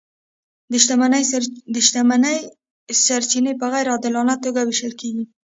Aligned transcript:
د 1.73 1.79
شتمنۍ 1.87 2.37
سرچینې 3.05 3.53
په 3.59 3.65
غیر 3.71 3.87
عادلانه 3.93 4.35
توګه 4.43 4.59
وېشل 4.63 4.93
کیږي. 5.01 5.23